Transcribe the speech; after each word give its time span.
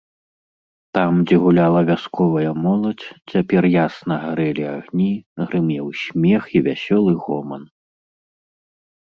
Там, 0.97 1.11
дзе 1.31 1.35
гуляла 1.43 1.81
вясковая 1.89 2.53
моладзь, 2.63 3.07
цяпер 3.33 3.63
ясна 3.73 4.15
гарэлі 4.25 4.65
агні, 4.77 5.13
грымеў 5.45 5.87
смех 6.03 6.43
і 6.61 6.67
вясёлы 6.73 7.13
гоман. 7.27 7.63